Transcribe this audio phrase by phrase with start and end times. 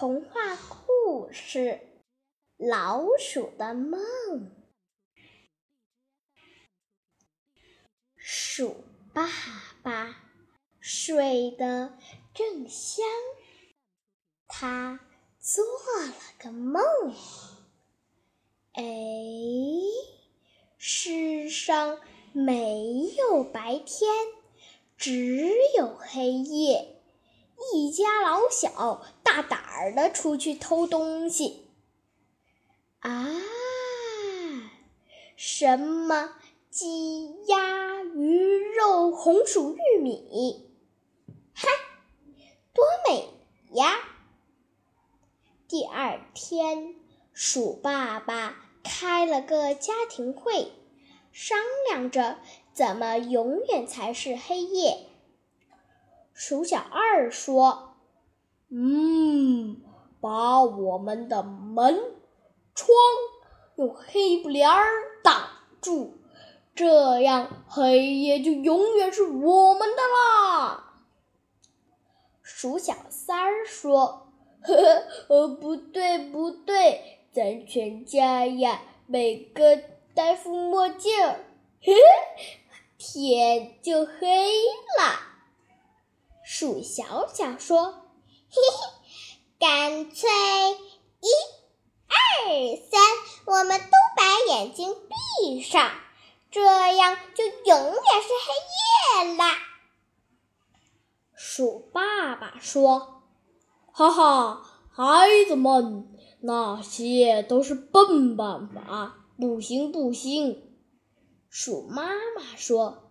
[0.00, 1.58] 童话故事
[2.56, 4.00] 《老鼠的梦》。
[8.16, 8.82] 鼠
[9.12, 9.28] 爸
[9.82, 10.16] 爸
[10.80, 11.98] 睡得
[12.32, 13.04] 正香，
[14.48, 15.00] 他
[15.38, 15.62] 做
[16.06, 16.82] 了个梦。
[18.72, 18.82] 哎，
[20.78, 22.00] 世上
[22.32, 24.10] 没有白天，
[24.96, 26.99] 只有黑夜。
[27.72, 31.68] 一家老小大胆儿的出去偷东西
[33.00, 33.36] 啊！
[35.36, 36.34] 什么
[36.70, 40.70] 鸡鸭鱼肉红薯玉米，
[41.52, 41.68] 嗨，
[42.72, 43.28] 多美
[43.74, 43.98] 呀！
[45.68, 46.94] 第二天，
[47.32, 50.72] 鼠爸爸开了个家庭会，
[51.30, 51.58] 商
[51.88, 52.38] 量着
[52.72, 55.09] 怎么永远才是黑夜。
[56.32, 57.96] 鼠小二说
[58.70, 59.80] ：“嗯，
[60.20, 62.00] 把我们的门
[62.74, 62.88] 窗
[63.76, 64.86] 用黑布帘儿
[65.22, 65.48] 挡
[65.80, 66.18] 住，
[66.74, 70.94] 这样黑夜就永远是我们的啦。”
[72.42, 79.78] 鼠小三儿说：“呵呵，呃，不对，不对，咱全家呀，每个
[80.14, 81.12] 戴副墨镜，
[81.80, 81.94] 嘿，
[82.98, 84.46] 天就黑
[84.98, 85.19] 了。”
[86.60, 87.86] 鼠小小说
[88.52, 91.26] ：“嘿嘿，干脆一、
[92.06, 93.00] 二、三，
[93.46, 94.94] 我们都把眼睛
[95.40, 95.90] 闭上，
[96.50, 96.60] 这
[96.98, 99.56] 样就永远是黑夜啦。”
[101.34, 103.22] 鼠爸爸说
[103.90, 110.62] ：“哈哈，孩子们，那些都是笨办法，不行不行。”
[111.48, 112.02] 鼠妈
[112.36, 113.06] 妈说。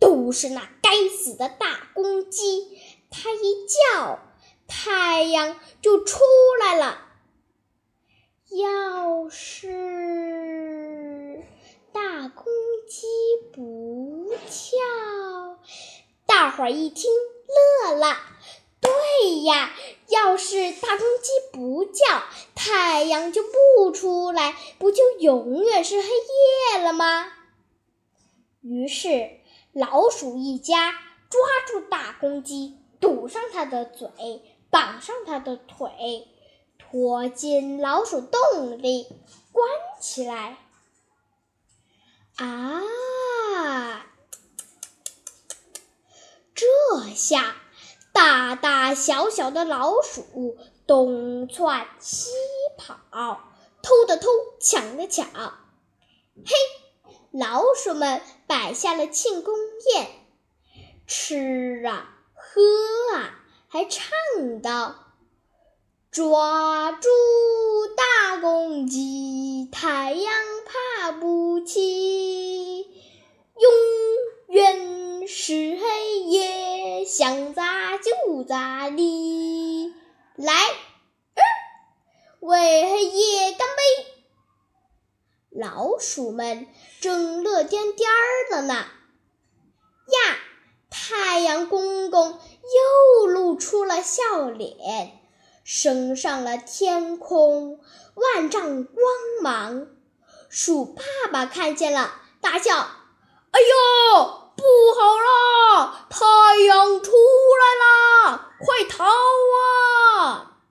[0.00, 2.78] 都是那该死的大公鸡，
[3.10, 4.18] 它一叫，
[4.66, 6.20] 太阳就出
[6.60, 7.04] 来了。
[8.50, 9.66] 要是
[11.92, 12.44] 大公
[12.88, 13.06] 鸡
[13.52, 15.58] 不叫，
[16.26, 17.10] 大伙儿一听
[17.82, 18.16] 乐了。
[18.80, 19.72] 对呀，
[20.08, 22.22] 要是大公鸡不叫，
[22.54, 27.32] 太阳就不出来，不就永远是黑夜了吗？
[28.60, 29.38] 于是。
[29.74, 30.92] 老鼠一家
[31.30, 34.08] 抓住大公鸡，堵上他的嘴，
[34.70, 36.28] 绑上他的腿，
[36.78, 39.06] 拖进老鼠洞里，
[39.52, 39.68] 关
[40.00, 40.58] 起来。
[42.36, 42.82] 啊！
[46.54, 46.66] 这
[47.14, 47.56] 下
[48.12, 52.30] 大大小小的老鼠东窜西
[52.76, 52.98] 跑，
[53.82, 54.28] 偷的偷，
[54.60, 56.54] 抢的抢，嘿！
[57.30, 59.54] 老鼠们摆下了庆功
[59.94, 60.08] 宴，
[61.06, 62.17] 吃啊
[62.58, 62.64] 歌
[63.14, 63.38] 啊，
[63.68, 65.12] 还唱道
[66.10, 67.08] ：“抓住
[67.96, 70.32] 大公鸡，太阳
[70.66, 72.82] 爬不起，
[73.60, 73.72] 永
[74.48, 79.94] 远是黑夜，想咋就咋地。”
[80.34, 80.52] 来，
[82.40, 83.82] 为黑夜干杯！
[85.50, 86.66] 老鼠们
[87.00, 88.10] 正乐颠颠
[88.50, 90.38] 的呢，呀！
[90.90, 91.97] 太阳公
[94.02, 95.20] 笑脸，
[95.64, 97.80] 升上了天空，
[98.14, 98.96] 万丈光
[99.42, 99.86] 芒。
[100.48, 102.74] 鼠爸爸看见了，大叫
[103.52, 104.64] ：“哎呦，不
[104.98, 106.06] 好了！
[106.08, 106.24] 太
[106.64, 110.62] 阳出来啦，快逃啊！”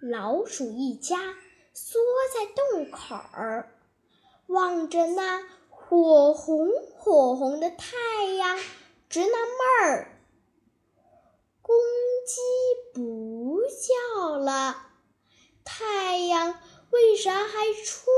[0.00, 1.34] 老鼠一家
[1.72, 1.98] 缩
[2.32, 3.72] 在洞口儿。
[4.48, 7.96] 望着那火红火红的太
[8.36, 8.56] 阳，
[9.08, 10.20] 直纳闷儿：
[11.60, 11.74] 公
[12.24, 12.40] 鸡
[12.94, 14.76] 不叫了，
[15.64, 16.60] 太阳
[16.90, 17.42] 为小孩
[17.84, 18.08] 出？